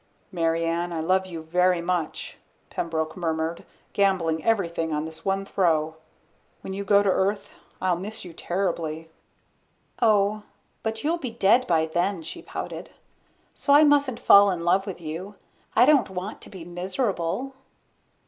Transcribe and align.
"Mary 0.31 0.65
Ann, 0.65 0.91
I 0.91 0.99
love 0.99 1.27
you 1.27 1.43
very 1.43 1.79
much," 1.79 2.39
Pembroke 2.71 3.15
murmured, 3.15 3.63
gambling 3.93 4.43
everything 4.43 4.91
on 4.91 5.05
this 5.05 5.23
one 5.23 5.45
throw. 5.45 5.93
"When 6.61 6.73
you 6.73 6.83
go 6.83 7.03
to 7.03 7.09
Earth 7.11 7.51
I'll 7.79 7.97
miss 7.97 8.25
you 8.25 8.33
terribly." 8.33 9.11
"Oh, 10.01 10.41
but 10.81 11.03
you'll 11.03 11.19
be 11.19 11.29
dead 11.29 11.67
by 11.67 11.85
then," 11.85 12.23
she 12.23 12.41
pouted. 12.41 12.89
"So 13.53 13.73
I 13.75 13.83
mustn't 13.83 14.19
fall 14.19 14.49
in 14.49 14.61
love 14.65 14.87
with 14.87 14.99
you. 14.99 15.35
I 15.75 15.85
don't 15.85 16.09
want 16.09 16.41
to 16.41 16.49
be 16.49 16.65
miserable." 16.65 17.53